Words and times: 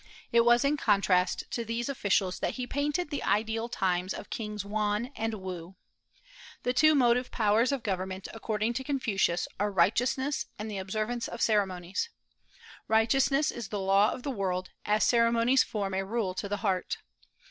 It 0.31 0.43
was 0.43 0.65
in 0.65 0.77
contrast 0.77 1.43
to 1.51 1.63
these 1.63 1.87
officials 1.87 2.39
that 2.39 2.55
he 2.55 2.65
painted 2.65 3.11
the 3.11 3.21
ideal 3.21 3.69
times 3.69 4.15
of 4.15 4.31
Kings 4.31 4.65
Wan 4.65 5.11
and 5.15 5.35
Woo. 5.35 5.75
The 6.63 6.73
two 6.73 6.95
motive 6.95 7.29
powers 7.29 7.71
of 7.71 7.83
government, 7.83 8.27
according 8.33 8.73
to 8.73 8.83
Confucius, 8.83 9.47
are 9.59 9.69
righteousness 9.71 10.47
and 10.57 10.71
the 10.71 10.79
observance 10.79 11.27
of 11.27 11.39
ceremonies. 11.39 12.09
Righteousness 12.87 13.51
is 13.51 13.67
the 13.67 13.79
law 13.79 14.11
of 14.11 14.23
the 14.23 14.31
world, 14.31 14.71
as 14.85 15.03
ceremonies 15.03 15.61
form 15.63 15.93
a 15.93 16.03
rule 16.03 16.33
to 16.33 16.49
the 16.49 16.57
heart. 16.65 16.97